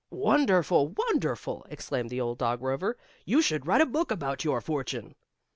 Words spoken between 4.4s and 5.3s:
your fortune."